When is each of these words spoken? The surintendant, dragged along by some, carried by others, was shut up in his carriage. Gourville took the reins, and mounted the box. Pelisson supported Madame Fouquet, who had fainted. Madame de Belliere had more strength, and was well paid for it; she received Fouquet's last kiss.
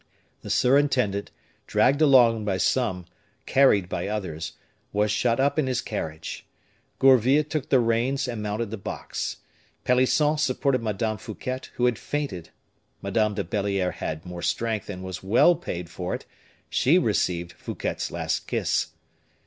The 0.41 0.49
surintendant, 0.49 1.29
dragged 1.67 2.01
along 2.01 2.43
by 2.43 2.57
some, 2.57 3.05
carried 3.45 3.87
by 3.87 4.07
others, 4.07 4.53
was 4.91 5.11
shut 5.11 5.39
up 5.39 5.59
in 5.59 5.67
his 5.67 5.79
carriage. 5.79 6.43
Gourville 6.97 7.43
took 7.43 7.69
the 7.69 7.79
reins, 7.79 8.27
and 8.27 8.41
mounted 8.41 8.71
the 8.71 8.79
box. 8.79 9.37
Pelisson 9.83 10.39
supported 10.39 10.81
Madame 10.81 11.17
Fouquet, 11.19 11.59
who 11.75 11.85
had 11.85 11.99
fainted. 11.99 12.49
Madame 13.03 13.35
de 13.35 13.43
Belliere 13.43 13.91
had 13.93 14.25
more 14.25 14.41
strength, 14.41 14.89
and 14.89 15.03
was 15.03 15.21
well 15.21 15.53
paid 15.53 15.87
for 15.87 16.15
it; 16.15 16.25
she 16.67 16.97
received 16.97 17.51
Fouquet's 17.53 18.09
last 18.09 18.47
kiss. 18.47 18.87